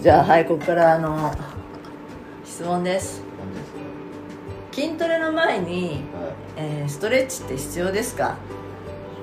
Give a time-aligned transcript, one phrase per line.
[0.00, 1.30] じゃあはいここからあの
[2.42, 3.22] 質問です。
[4.72, 6.32] 筋トレの前に、かはい。
[6.56, 8.36] えーストレッチって必要ですか？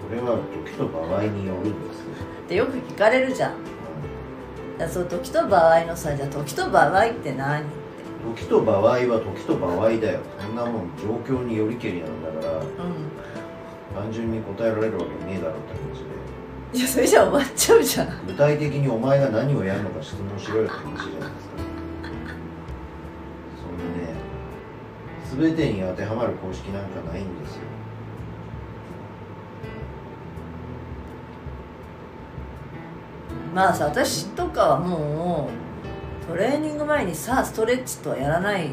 [0.07, 2.05] それは時と場合によるんですよ。
[2.45, 3.54] ってよく聞かれるじゃん。
[3.54, 7.64] だからそう時と場合のさじゃあ時と場合って何？
[8.36, 10.20] 時と場合は時と場合だよ。
[10.39, 12.64] そんなもん状況によりけりなんだからう
[13.96, 15.73] 単純に答えられるわけねえだろって
[16.73, 18.27] いやそれじゃ終わっちゃうじゃん。
[18.27, 21.57] 具体的にお前が何をやるのか質問しろよって話じゃないですか
[23.61, 23.78] そん
[25.39, 27.61] なね全てに当てはまる公式なんかないんですよ。
[33.56, 35.50] まあさ私とかはも
[36.23, 38.70] うトレーニング前にさあストレッチとはやらない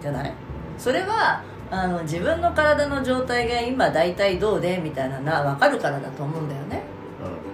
[0.00, 0.32] じゃない？
[0.78, 4.78] それはあの自分の体の状態が今大体どうで？
[4.78, 6.81] みたいなな分かるからだと思うんだよね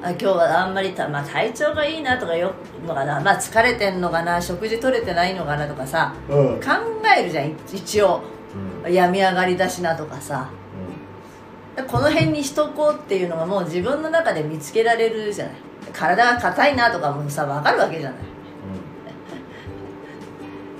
[0.00, 2.54] あ今日はあんまりた、まあ、体調がいいなとかよ
[2.86, 6.54] のかな、まあ、疲れてんのかな食事取れてないのかなとかさうん。
[6.54, 6.70] うん考
[7.18, 8.20] えるじゃん一応。
[8.84, 8.92] うん。
[8.92, 10.50] 病み上がりだしなとかさ。
[11.86, 15.54] この辺にしとこうっていうのがもう自分の中で見つけられるじゃない。
[15.92, 18.18] 体が硬いなとかもさ分かるわけじゃない。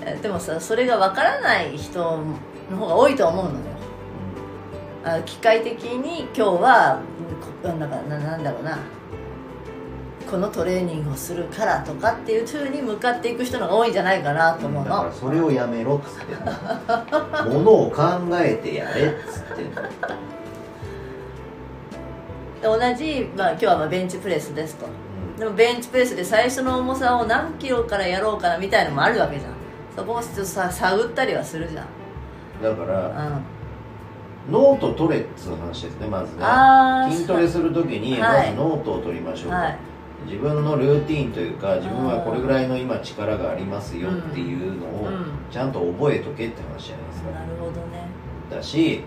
[0.05, 1.99] え でもさそれが分からない人
[2.69, 3.57] の方が多いと思うのよ。
[5.05, 6.99] あ機械的に今日は
[7.63, 8.77] こなんかななんだろうな
[10.29, 16.35] このトレーニングをするからとかっていう風に向かっていく人の方が多いんじゃないかなと思うだからのそれをやめろっつって
[17.49, 17.71] もの。
[17.87, 19.65] を考えてやれっつって
[22.61, 24.89] 同じ、まあ、今日はまあベンチプレスですとう
[25.37, 29.53] んでもベンチプレスで最初の重さを何キロからやろうかなみたいのもあるわけじゃん。
[29.95, 31.87] そこもちょっとさ探ったりはするじゃん。
[32.61, 33.07] だから
[34.47, 34.51] うん。
[34.51, 37.15] ノート取れっつう話ですねまずね。
[37.15, 38.49] 筋トレするときにまはい。
[38.51, 39.77] ずノートを取りましょうと、はい
[40.25, 45.25] 自分のルーティンというか自分はこれぐらいの今力がありますよっていうのをうん。
[45.51, 47.31] ちゃんと覚えとけって話じゃないですか。
[47.31, 48.07] なるほどね。
[48.49, 49.03] だし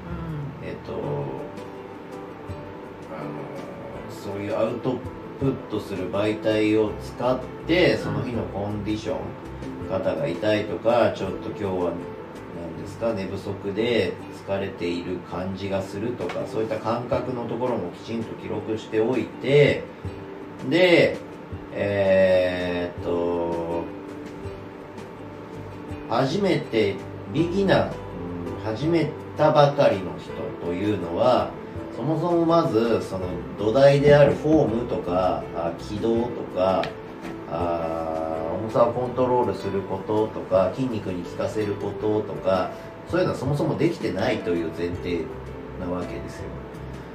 [0.63, 0.97] うえっとあ
[3.23, 4.97] のそういうアウト
[5.41, 9.19] プットする媒体を使ってその日のコンディション
[9.91, 11.93] 肩が痛いとかちょっと今日は
[12.61, 14.13] 何ですか寝不足で
[14.47, 19.83] 疲れている感じがするとかそういった感覚のところもきちんと記録しておいて
[20.69, 21.17] で
[21.73, 23.85] えーっと
[26.09, 26.97] 初めて
[27.33, 27.93] ビギナー、うん
[28.63, 30.31] 始めたばかりの人
[30.65, 31.51] というのは
[31.97, 33.27] そもそもまずその
[33.59, 36.85] 土台であるフォームとかあ軌道とか
[37.51, 42.71] あ重さをコントロールすることとか筋肉に効かせることとか
[43.09, 45.23] そういうのはそもそもできてないという前提
[45.81, 46.45] なわけですよ。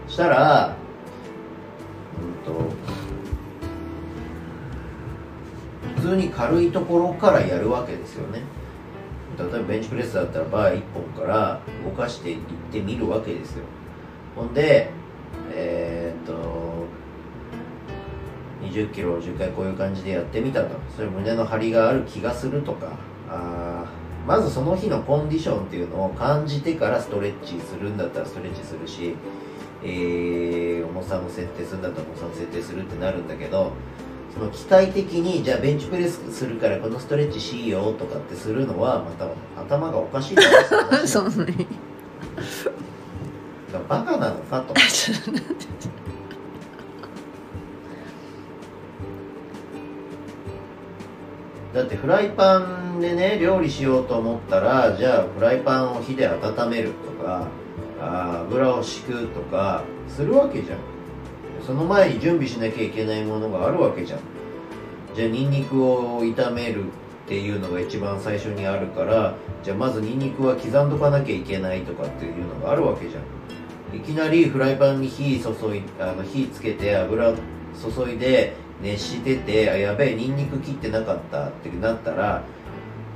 [0.08, 0.76] したら
[2.20, 2.60] うんと
[5.98, 8.42] 普通に軽いところからやるわけですよね。
[9.38, 12.38] 例えばベンチプレスだったらバー1本から動かしていっ
[12.72, 13.64] てみるわけですよ。
[14.36, 14.90] ほんで
[15.54, 16.88] えーっと
[18.64, 20.76] 20キロを10回こういう感じでやってみたと。
[20.96, 22.88] それ胸の張りがある気がするとか。
[23.30, 23.86] あ
[24.28, 29.16] まずその日のコンディションっていうのを感じてからストレッチするんだったらストレッチするし、
[29.84, 33.72] えー重さの設定するんだったら重さの設定するってなるんだけど
[34.38, 39.28] その機械的にじゃあベンチプレスするからこのストレッチしようとかってするのはまた
[39.60, 40.38] 頭がおかしい
[41.08, 41.66] そんなに。
[43.74, 44.76] だからバカなのかと。
[51.74, 57.48] だってフライパンでね料理しようと思ったらじゃあフライパンを火で温めるとか
[58.00, 60.97] 油を敷くとかするわけじゃん
[61.66, 64.20] その前に準備しなきゃいけないものがあるわけじゃん。
[65.16, 66.88] じゃあニンニクを炒めるっ
[67.28, 73.24] ていうのが一番最初にあるからじゃあまずニンニクは刻んどかなきゃいけないとかっていうのがあるわけじゃん。
[73.96, 82.44] いきなりフライパンに火注いあの火つけて油注いで熱しててあやべえニンニク切ってなかったってなったら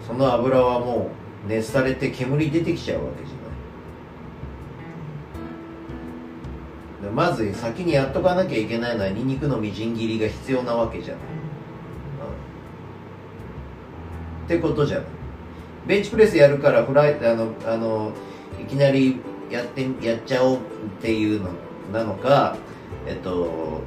[0.08, 1.12] その油はも
[1.46, 3.41] う熱されて煙出てきちゃうわけじゃな
[7.14, 11.24] まず先にやっとかなきゃいけないのはニンニクのみじん切りが必要なわけじゃない、
[14.40, 15.08] うん、ってことじゃない。
[15.88, 18.12] ベンチプレスやるからフライあのあの
[18.62, 19.20] いきなり
[19.50, 20.60] やってやっちゃおうっ
[21.02, 21.50] ていうの
[21.92, 22.56] なのか
[23.08, 23.82] えっと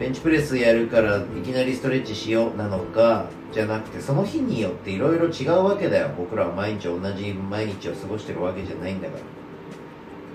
[0.00, 6.10] ベンチプレスやるからいきなりストレッチしようなのかじゃなくてその日によっていろいろ違うわけだよ。
[6.16, 9.18] 僕らは毎日同じ毎日を過ごしてるわけじゃないんだか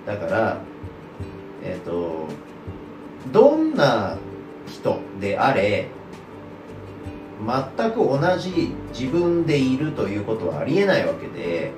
[0.05, 0.13] ら。
[0.15, 0.57] だから
[1.63, 2.27] えっ、と
[3.31, 4.17] どんな
[4.67, 5.87] 人であれ
[7.77, 11.71] 全く同じ自分でいるということはありえないわけで、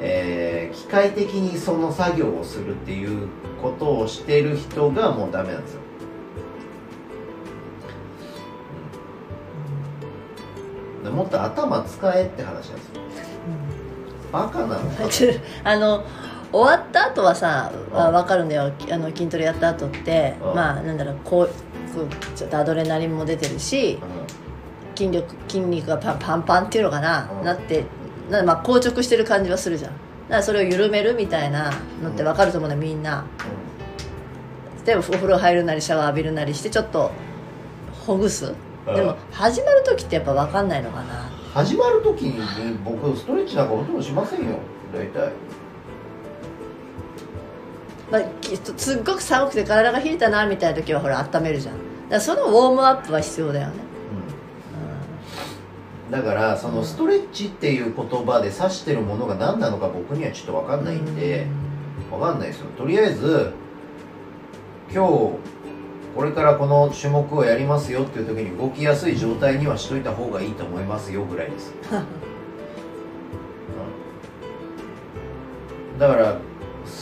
[0.00, 3.28] えー機械的にその作業をするっていう
[3.62, 5.80] ことをしてる人がもうダメなんですよ、
[11.12, 13.00] もっと頭使えって話なんですよ。
[14.32, 14.80] バカなの
[15.62, 16.04] あの
[16.54, 18.14] 終わった後はさあうん。
[18.14, 18.72] 分かるんだよ。
[18.92, 20.54] あの筋トレやった後ってうん。
[20.54, 21.46] まあなんだろうこう
[21.92, 23.98] こうちょっとアドレナリンも出てるし
[24.96, 27.44] 筋力筋肉がパンパンパンっていうのかな、うん。
[27.44, 27.84] なって
[28.30, 29.90] なまあ硬直してる感じはするじゃん。
[29.90, 30.00] だか
[30.36, 31.72] らそれを緩めるみたいな
[32.02, 33.24] のって分かると思うんだよみんな。
[34.84, 37.10] でもお風呂入るなりシャワー浴びるなりしてちょっと
[38.06, 38.54] ほぐす？
[38.86, 38.94] うん。
[38.94, 41.30] でも始まる時ってやっぱ分かんないのかな？
[41.52, 44.58] 始まる時に僕ストレッチなんかほとんどしませんよ。
[44.92, 45.32] 大体
[48.14, 48.62] まあ、きす
[49.00, 51.74] っごく寒くて体が冷えたなみたいな時はほら温めるじゃん。
[51.74, 53.74] だからそのウォームアップは必要だよね、
[56.12, 61.48] だからそのストレッチっていう言葉で指してるものが何なのか僕にはちょっと分かんないんで
[62.08, 62.66] 分かんないですよ。
[62.78, 63.52] とりあえず
[64.92, 65.32] 今日
[66.14, 71.96] これからこの種目をやりますよっていう時に動きやすい状態にはしといた方がいいと思いますよぐらいです、 う
[75.96, 75.98] ん。
[75.98, 76.38] だから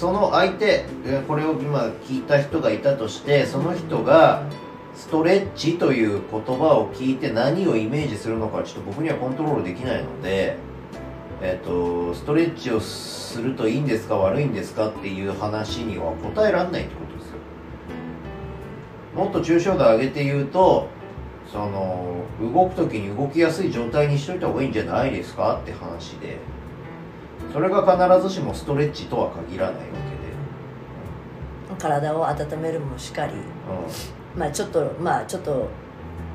[0.02, 0.84] その相手
[1.28, 4.42] これを今聞いた人がいたとしてその人が
[4.96, 10.56] ストレッチという言葉を聞いて何をイメージするのかちょっと僕にはコントロールできないので、
[11.40, 17.36] えっとストレッチをするといいんですか悪いんですかっていう話には答えられないってことですよ。
[19.14, 20.88] もっと抽象度上げて言うと
[21.46, 26.38] その動く時に動きやすい状態にしといた方がいいんじゃないですかって話で。
[27.52, 33.32] それが必ずしもストレッチとは限らないわけで、体を温めるもしかり。
[33.32, 33.40] うん。
[34.40, 35.68] まあちょっとまあちょっと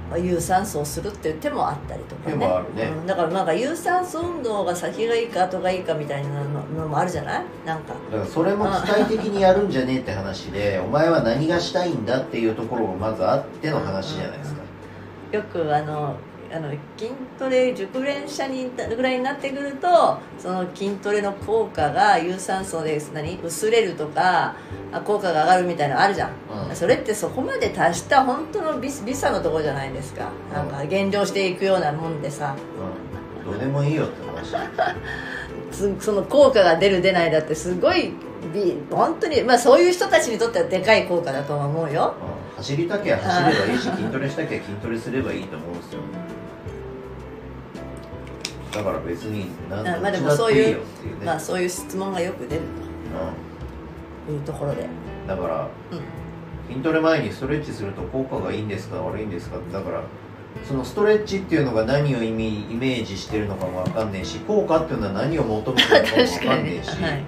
[0.09, 2.33] まあ有酸素をするっていう手もあったりとかね。
[2.33, 2.83] 手もあるね。
[2.83, 3.07] うん。
[3.07, 7.45] だからなんか有酸素運動が先がいいか後がいいかみたいなののもあるじゃない？
[7.65, 7.93] なんか。
[8.11, 14.61] だからそれも機械的にやるんじゃねえって話でお前は何がしたいんだっていうところがまずあっての話じゃないですか。
[15.31, 16.15] よくあの
[16.53, 23.39] あの筋トレ熟練者にぐらいになってくるとその筋トレの効果が有酸素で何？
[23.43, 24.55] 薄れるとか
[24.91, 26.31] あ効果が上がるみたいなのあるじゃん、
[26.69, 26.75] うん。
[26.75, 30.31] それってそこまで達した本当の美美さのところじゃないですか。
[30.53, 32.55] なんか減量していくようなもんでさ。
[33.45, 34.55] うん、どうでもいいよって話。
[35.71, 38.13] つその効果が出る出ないだってすごい
[38.53, 42.15] 美本当にまあそういう人たちにとってはでかい効果だとは思うよ。
[42.41, 42.47] うん。
[42.57, 46.01] 走りたきゃ走ればいいし筋トレしたきゃ筋トレすればいいと思うんですよ
[48.71, 52.65] だから別に何あまあでもそういうよっていうね、まあそういう質問がよく出るう
[54.27, 54.83] というところで。
[54.85, 56.17] ん、だからうん。
[56.67, 60.03] 筋トレ前にストレッチすると効果がいいんですか悪いんですかだから
[60.67, 67.23] そのストレッチっていうのが何を意味イメージしてるのかもわかんねえし効果っていうのは何を求めてるのかもわかんねえし、はい。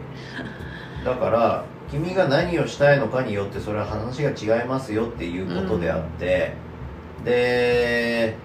[1.05, 6.53] だから君が何をしたいのかによってそれは話が違いますよっていうことであって、
[7.23, 8.35] で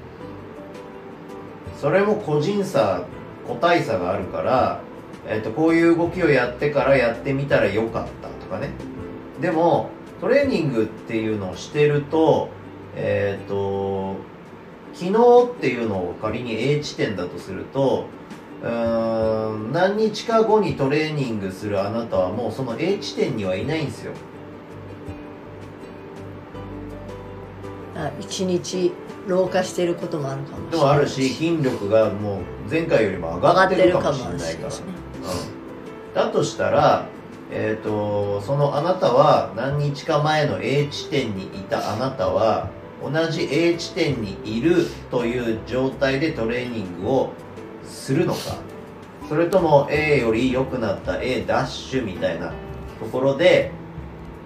[1.80, 3.04] それも個人差
[3.46, 4.80] 個体差があるから、
[5.26, 8.70] えっとこういう動きをやってからやってみたらよかったとかね。
[9.40, 9.90] でも
[10.20, 12.48] トレーニングっていうのをしてると
[12.96, 14.16] えっ、と
[14.94, 15.10] 昨日
[15.50, 18.06] っていうのを仮に A 地点だとすると
[18.62, 24.12] うーん何日か後にトレーニングするあなたはもうその A 地点にはいないんですよ。
[27.96, 28.92] あ一日
[29.26, 34.68] 老化してることもあるかもしれないでもあるし筋力がもう前回よりも上がってるかもしれないから。
[34.68, 34.76] ね
[36.08, 37.06] うん、だとしたら、
[37.50, 42.70] えー、とそのあなたは何日か前の A 地点にいたあなたは
[43.02, 47.32] 同じ A 地点にいるという状態でトレーニングを
[47.84, 48.56] するのか。
[49.28, 52.52] それとも A より良くなった A ダッシュみたいな
[53.00, 53.72] ところで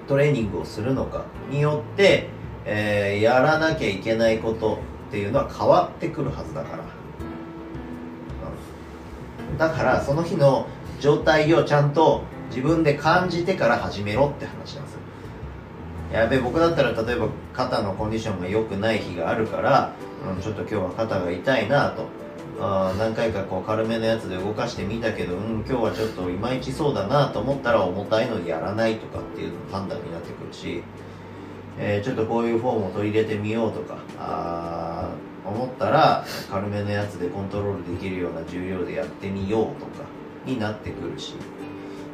[0.07, 2.29] トレーニングをするのかによって、
[2.71, 6.87] えーやらなきゃいけないことっていうのは変わってくるはずだから、う
[9.55, 10.69] んだからその日の
[11.01, 15.01] 状態をちゃんと自分で感じてから始めろって話なんですよ。
[16.13, 19.95] やべ僕だったら例えば肩のコンディションが良くない日があるから、
[20.35, 22.07] うん、ちょっと今日は肩が痛いなと。
[22.61, 30.83] あ何回かこう軽めのやつで動かしてみたけど、うん、今日はちょっといまいちそうだなと思ったら重たいのでやらないとかっていう判断になってくるし、
[31.79, 35.11] えーちょっとこういうフォームを取り入れてみようとかあ
[35.45, 40.05] 思ったら軽めのやつでコントロールできるような重量でやってみようとか
[40.45, 41.35] になってくるし、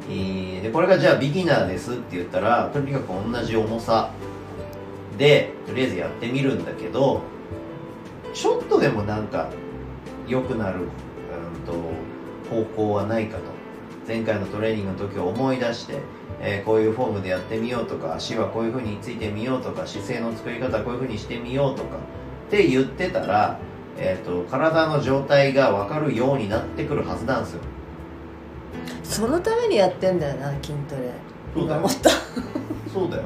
[0.09, 4.11] えーでこれがじゃあビギナーですって言ったらとにかく同じ重さ
[5.17, 7.21] でとりあえずやってみるんだけど
[8.33, 9.49] ちょっとでもなんか
[10.27, 10.87] 良くなる、うん、
[11.65, 11.73] と
[12.49, 13.43] 方向はないかと。
[14.07, 15.95] 前回のトレーニングの時を思い出して、
[16.41, 21.97] えーこういうフォームでやってみようとか足はこういう風についてみようとか姿勢の作り方こういう風にしてみようとか
[22.47, 23.57] って言ってたら、
[23.97, 27.61] えー、と体の状態が分かるようになってくるはずなんですよ。
[29.03, 31.11] そのためにやってんだよな筋トレ。
[31.53, 31.89] そうだよ。
[32.93, 33.23] そうだよ。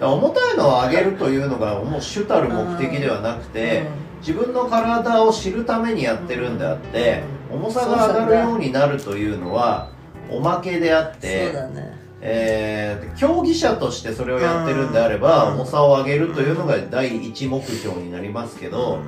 [0.00, 3.84] 重たいのを上げるというのがもう主たる目的ではなくて、
[4.20, 9.90] 自分の体を知るためにやってるんであって、重さが上がるようになるというのは
[10.30, 15.54] おまけであっそうて、だねえー競技者としてそれをやってるんであれば、うん。
[15.60, 19.00] 重さを上げるというのが第一目標になりますけど、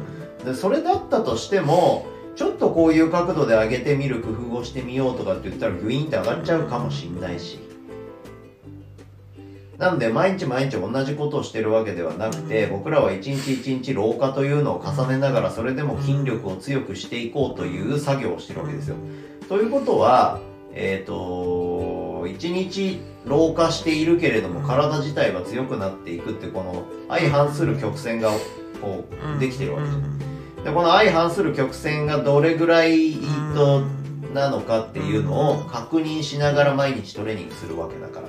[0.45, 7.59] でそれだったとしてもちょっとこういう角度で上げてみる工夫をしてみようとかって言ったらグイーンって上がっちゃうかもしんないし。
[9.79, 18.97] なんで毎日毎日同じことをしてるわけではなくて、僕らは一日一日老化というのを重ねながらそれでも筋力を強くしていこうという作業をしてるわけですよ。
[19.49, 20.39] ということは
[20.75, 21.13] えっ、と
[22.27, 28.31] 一日老化しているけれども体自体は強くなっていくってこの相反する曲線が
[28.81, 29.05] こ
[29.37, 33.15] うできてるわけでこの相反する曲線がどれぐらい
[33.55, 33.83] と
[34.33, 38.29] なのかっていうのを確認しながら毎日トレーニングするわけだから。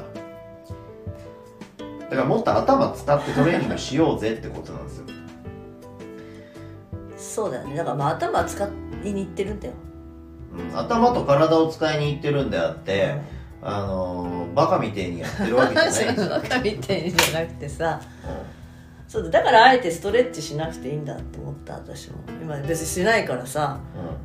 [2.10, 5.06] だからもっと頭使ってトレーニングしようぜってことなんですよ。
[7.18, 7.76] そうだよね。
[7.76, 8.70] だからまあ頭使
[9.04, 9.74] いに行ってるんだよ。
[10.72, 10.78] うん。
[10.78, 13.16] 頭と体を使いに行ってるんであって、
[13.64, 18.00] あのーバカみてえにやってるわけじゃないんですよ、バカみたいじゃなくてさ。
[19.08, 22.18] そうだだからあえてストレッチしなくていいんだと思った私も。
[22.42, 23.80] 今別にしないからさ。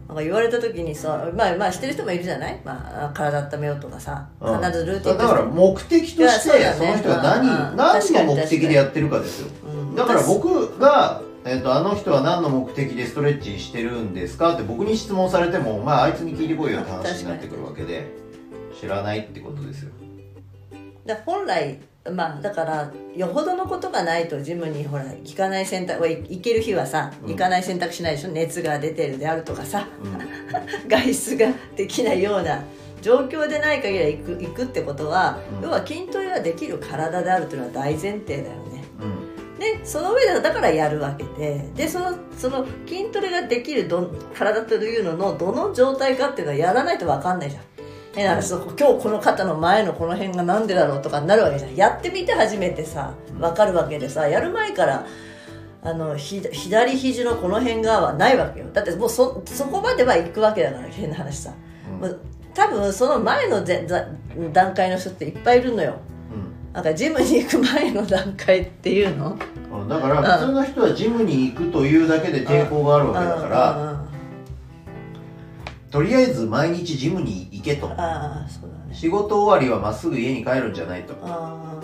[0.07, 4.27] なんか言われた時にさまあまあしてる人もいるじゃない、まあ、体温めようとかさ。
[4.41, 4.63] うん。
[4.63, 6.75] 必ずルーティンだから目的としてね。
[6.75, 9.49] その人が何,、うんうん何の目的でやってるかですよ。
[9.67, 9.95] うん。
[9.95, 18.07] だから僕が、えー、とあの人は何の目的でストレッチしてるんですかって僕に質問されても、まあ、あいつに聞いてこいよって話になってくるわけで
[18.79, 19.91] 知らないってことですよ。
[21.07, 21.79] だ本来
[22.11, 27.29] まあだからよほどのことがないとジムにほら行かない選択行ける日はさうん。
[27.31, 30.19] 行かない選択しないでしょ、熱が出てるであるとかさうん。
[30.89, 32.63] 外出ができないような
[33.03, 35.63] 状況でない限りは行く行くってことは、うん。
[35.63, 38.85] 要は筋トレができる体であるというのは大前提だよね。
[39.01, 39.59] うん。
[39.59, 47.63] でその上でだからやるわけででそのその筋トレができるど体というののどの状態かっていうのはやらないと分かんないじゃん
[48.21, 51.77] えだからそこ今日この肩の前のこの辺がなんでだろうとかになるわけじゃん。
[51.77, 55.07] やってみて初めてさ分かるわけでさやる前から
[55.85, 58.67] あのひ左肘のこの辺がはないわけよ。
[58.73, 61.53] だってもうそそこまでは行くわけだから変な話さ、
[62.03, 62.19] うん。
[62.55, 64.09] 多分その前のぜざ
[64.53, 65.95] 段階の人っていっぱいいるのよ。
[66.73, 69.39] なんかジムに行く前の段階っていうの？
[69.73, 73.83] うんだから普通の人はジムに行くというだけで抵抗があるわけだからうん。
[73.83, 74.03] うん。
[74.03, 74.08] うん
[75.91, 77.89] とりあえず毎日ジムに行けと。
[77.89, 78.95] ああそうだね。
[78.95, 81.79] 仕事終わりはまっすぐ家に帰るんじゃないと、あう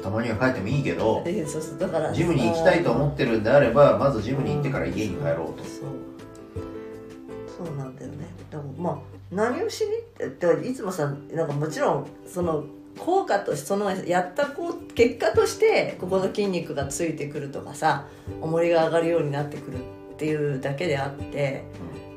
[0.00, 5.64] んたまには帰ってもいいけどそうそうだからジムに行きたいと思ってるんであればまずジムに行ってから家に帰ろうと。
[5.64, 8.26] そうそうなんだよね。
[8.50, 8.98] でもまあ
[9.30, 12.64] 何をしにっていつもさなんかもちろんその
[12.98, 18.06] 効果としてそのやったこう結果としてここの筋肉がついてくるとかさ
[18.40, 19.78] 重りが上がるようになってくる
[20.18, 21.62] っていうだけであって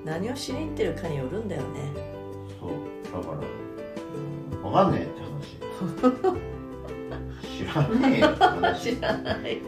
[0.04, 1.68] 何をしに行ってるかによるんだよね、
[2.60, 2.72] そう
[3.14, 4.64] だかうん。
[4.64, 5.22] ら分かんねえって
[6.02, 6.42] 話。
[7.60, 8.96] 知らねえよって話。
[8.96, 9.62] 知らない。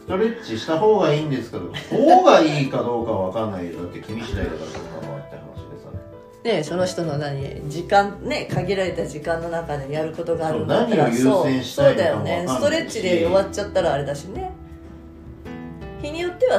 [0.00, 3.82] ストレッチした方がいいんですけど方がいいかどうかは分かんないよ。
[3.82, 12.46] だって君次第だからそのままって話ねその人の何時間ね限られた時間の中でやることがあるんだったらそうそうだよね。
[12.48, 14.45] ストレッチで終わっちゃったらあれだしね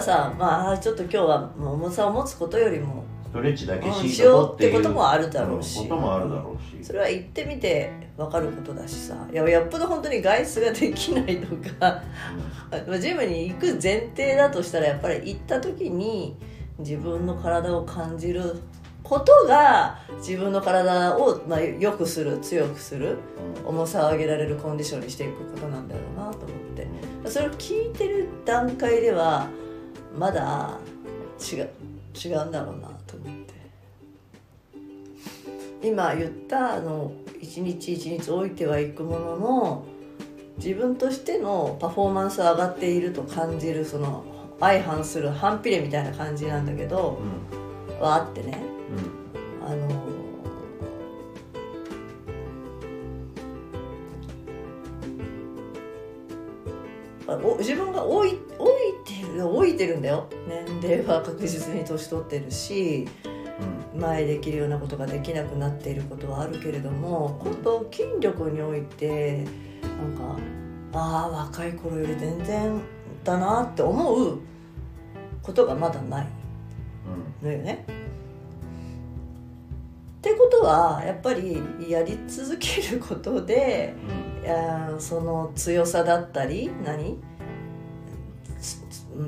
[0.02, 5.80] 日によってはさまあちょっと今日はもう重さを持つことよりもストレッチだけうんししようってこともあるだろうし。
[5.80, 6.84] こともあるだろうし。
[6.84, 9.28] それは行ってみて分かることだしさ。
[9.32, 12.02] いややっぽど本当に外出ができないとか。
[12.88, 16.36] まあジムに行く前提だとしたらやっぱり行った時に
[16.80, 18.62] 自分の体を感じる
[19.04, 23.18] ことが自分の体をまあ良くする強くする
[23.66, 26.88] 重さを上げられるコンディションにしていくことなんだろうなと思って。
[27.30, 29.50] それを聞いてる段階では
[30.18, 30.80] まだ
[31.40, 31.70] 違う
[32.16, 33.54] 違うんだろうなと思って。
[35.84, 39.86] 今言ったあの一日一日置いてはいくものの
[40.58, 44.26] 自分としてのパフォーマンスが上がっていると感じるその
[44.60, 48.00] 相反する反比例みたいな感じなんだけどうん。
[48.00, 48.60] はあってね。
[48.90, 49.68] うん。
[49.68, 50.08] あの
[57.44, 58.40] お自分が老い
[59.38, 60.28] 老いてるんだよ。
[60.48, 63.08] 年齢は確実に年取ってるし
[63.96, 69.44] 前できるようなことができなくなっていることはあるけれども今度筋力において
[69.82, 70.38] なんか
[70.94, 72.82] ああ若い頃より全然
[73.24, 74.40] だなって思う
[75.42, 76.28] ことがまだない
[77.42, 77.86] のよね。
[80.18, 83.94] ってことはやっぱりやり続けることで、
[84.92, 87.18] うん、その強さだったり何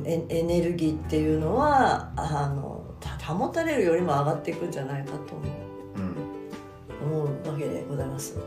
[0.06, 2.84] エエネルギーっていうのはあの
[3.26, 5.44] 保たれるよりも上がっていくんじゃないかと思
[7.00, 8.38] う、うん、思うわけでございます。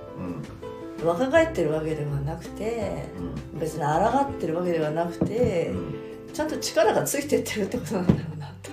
[1.00, 3.08] うん、若返ってるわけではなくて、
[3.52, 5.72] うん、別に抗ってるわけではなくて、
[6.32, 8.70] ちゃんと力がついてってるってことなんだろうなと。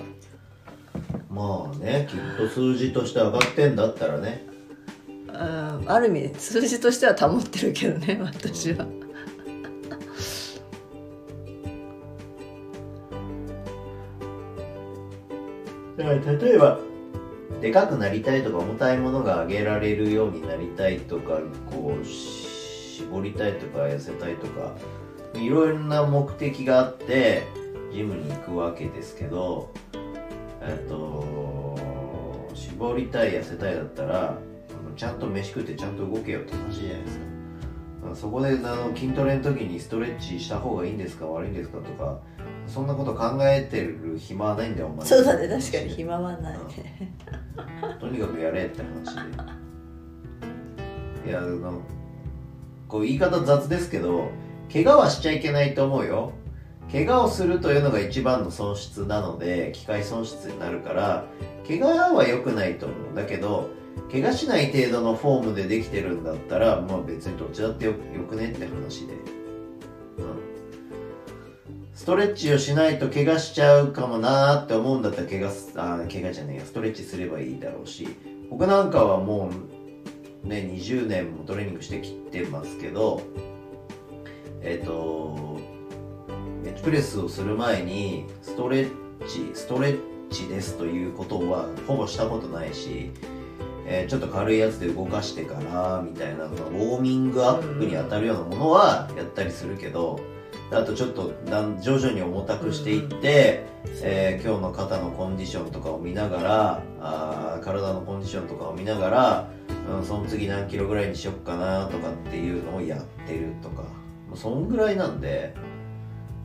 [1.29, 4.45] まあねきっと数字として上がってんだったらね
[5.31, 8.98] あある意味数字としては保ってるけどね私は。
[16.15, 16.79] 例えば
[17.61, 21.39] でかくなりたいとか重たいものが上げられるようになりたいとか
[21.69, 24.73] こう絞りたいとか痩せたいとか
[25.33, 27.43] いろいろな目的があって
[27.91, 29.71] ジムに行くわけですけど
[30.61, 31.77] えっと
[32.53, 34.37] 絞りたい痩せたいだったら
[34.95, 37.38] ちゃんと飯食ってちゃんと動けよって話じゃないですか。
[38.15, 41.25] そこであの筋トレの時にストレッチした方がいいんですか？
[41.27, 41.77] 悪いんですか？
[41.79, 42.19] とか
[42.65, 45.05] そんなこと考えてる暇はないんだよお前。
[45.05, 47.13] そうだね確かに暇はないね。
[47.99, 49.15] とにかくやれって話
[51.23, 51.29] で。
[51.29, 51.81] いやあの
[52.87, 54.31] こう言い方雑ですけど
[54.71, 56.33] 怪我はしちゃいけないと思うよ。
[56.91, 61.25] 怪我をするというのが一番の損失なので機械損失になるから
[61.67, 63.15] 怪我は良くないと思う。
[63.15, 63.69] だけど
[64.11, 69.19] 怪我しない程度のフォームでできてるんだったらまあ別にどっちだってよくねって話で、うん、
[71.93, 76.65] ストレッチをしないと怪我しちゃうかもなーって思うんだったら怪我あ怪我じゃねえや。
[76.65, 78.07] ストレッチすればいいだろうし。
[78.49, 79.51] 僕なんかはも
[80.43, 83.21] うね20年もトレーニングしてきてますけど
[84.61, 85.59] えっ、ー、と
[86.63, 88.91] ベンチプレスをする前にストレッ
[89.27, 93.11] チストレッチですということはほぼしたことないし
[93.91, 100.19] えー、ちょっと軽いやつで動かしてからみたいなウォーミングアップに当たるようなものはやったりするけど
[100.71, 101.33] あとちょっと
[101.81, 103.65] 徐々に重たくしていって、
[104.03, 109.49] えー、今日の肩のコンディションとかを見ながらあ体のコンディションとかを見ながら、
[109.91, 113.83] うん、その次何キロぐらいにしよっかなとかっていうのをやってるとか。
[114.35, 115.55] そんぐらいなんで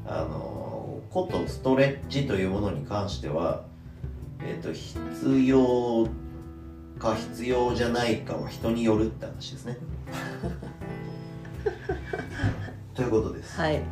[0.07, 3.66] あのことストレッチというものに関しては、
[4.40, 6.09] えーと必要
[6.98, 9.76] か必要じゃないかは人によるって話ですね。
[12.94, 13.61] ということです。
[13.61, 13.83] はい